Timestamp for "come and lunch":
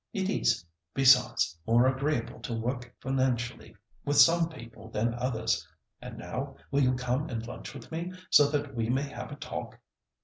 6.95-7.75